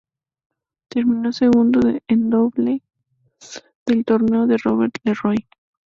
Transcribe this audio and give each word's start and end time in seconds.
Terminó 0.89 1.31
segundo 1.31 1.79
en 2.07 2.31
dobles 2.31 2.81
del 3.85 4.03
torneo 4.03 4.47
con 4.47 4.57
Robert 4.57 4.95
LeRoy. 5.03 5.47